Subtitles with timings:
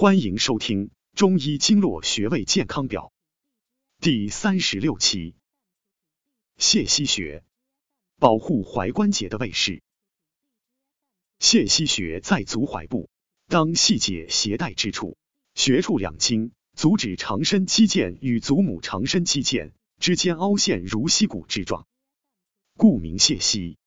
[0.00, 3.12] 欢迎收听《中医经络穴位健康表》
[4.00, 5.34] 第三十六期。
[6.56, 7.42] 泄溪穴，
[8.16, 9.82] 保护踝关节的卫士。
[11.40, 13.10] 泄溪穴在足踝部，
[13.48, 15.18] 当系解鞋带之处，
[15.56, 21.88] 穴处两经，足趾长伸肌腱与足母长伸肌腱之间凹陷如溪谷之状，
[22.76, 23.78] 故名泄溪。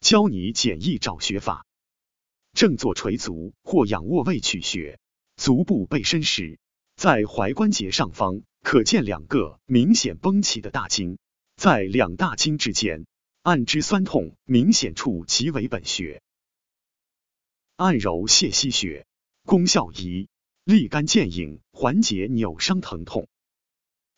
[0.00, 1.66] 教你简易找穴法。
[2.64, 4.98] 正坐垂足或仰卧位取穴，
[5.36, 6.58] 足部背伸时，
[6.96, 11.18] 在踝关节上方可见两个明显绷起的大筋，
[11.56, 13.04] 在两大筋之间
[13.42, 16.22] 按之酸痛明显处即为本穴。
[17.76, 19.06] 按揉泻溪穴，
[19.44, 20.30] 功效一：
[20.64, 23.28] 立竿见影，缓解扭伤疼痛。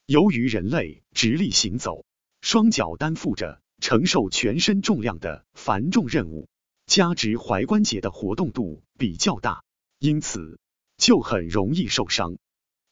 [0.07, 2.05] 由于人类直立行走，
[2.43, 6.47] 双脚担负着承受全身重量的繁重任务。
[6.87, 9.65] 加之踝关节的活动度比较大，
[9.99, 10.59] 因此
[10.97, 12.39] 就很容易受伤。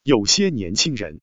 [0.03, 1.21] 有些年轻人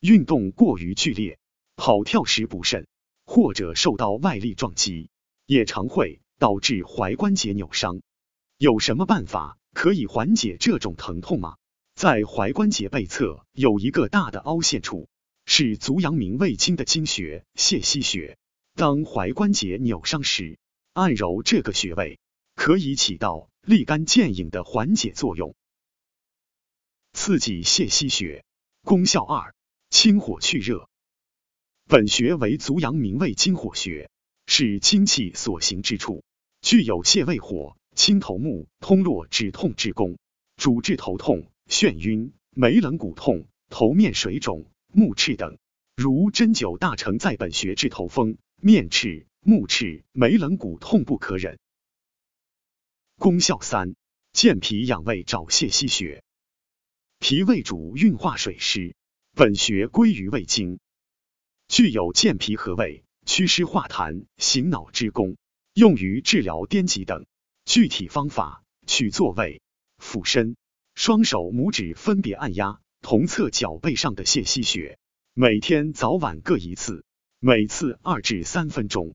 [0.00, 1.38] 运动过于剧烈，
[1.76, 2.86] 跑跳时不慎，
[3.24, 5.08] 或者受到外力撞击，
[5.46, 8.00] 也常会导致踝关节扭伤。
[8.58, 11.56] 有什么办法可以缓解这种疼痛吗？
[11.94, 15.08] 在踝关节背侧有一个大的凹陷处，
[15.46, 18.36] 是足阳明胃经的经穴泄溪穴。
[18.74, 20.58] 当踝关节扭伤时，
[20.96, 22.18] 按揉这个穴位，
[22.54, 25.54] 可以起到立竿见影的缓解作用。
[27.12, 28.46] 刺激泄溪穴，
[28.82, 29.54] 功效二：
[29.90, 30.88] 清火去热。
[31.86, 34.08] 本穴为足阳明胃经火穴，
[34.46, 36.24] 是精气所行之处，
[36.62, 40.16] 具有泻胃火、清头目、通络止痛之功，
[40.56, 45.58] 主治头痛、眩晕、眉冷骨痛、头面水肿、目赤等。
[45.94, 49.26] 如针灸大成在本穴治头风、面赤。
[49.46, 51.60] 目赤、眉冷骨痛不可忍。
[53.16, 53.94] 功效三：
[54.32, 56.24] 健脾养胃，找泻溪穴。
[57.20, 58.96] 脾胃主运化水湿，
[59.36, 60.80] 本穴归于胃经，
[61.68, 65.36] 具有健脾和胃、祛湿化痰、醒脑之功，
[65.74, 67.24] 用于治疗癫疾等。
[67.64, 69.62] 具体方法：取坐位，
[69.98, 70.56] 俯身，
[70.96, 74.98] 双手拇指分别按压同侧脚背上的泻溪穴，
[75.34, 77.04] 每天早晚各一次，
[77.38, 79.14] 每次二至三分钟。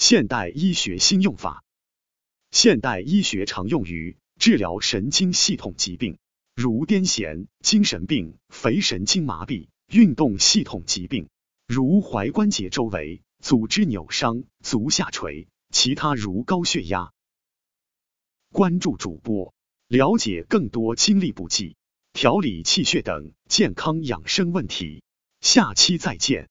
[0.00, 1.62] 现代医学新用法，
[2.50, 6.16] 现代医学常用于治疗神经系统疾病，
[6.56, 11.28] 如癫痫、精神病、肥神经麻痹、运动系统疾病，
[11.68, 17.12] 如踝关节周围组织扭伤、足下垂，其他如高血压。
[18.52, 19.52] 关注主播，
[19.86, 21.76] 了解更多精力补剂、
[22.14, 25.02] 调理气血等健康养生问题。
[25.42, 26.48] 下期再见。